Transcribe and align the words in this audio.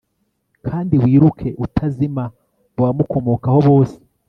Kandi 0.67 0.93
wiruke 1.03 1.47
utazima 1.65 2.23
mu 2.73 2.81
bamukomokaho 2.85 3.59
bose 3.69 3.97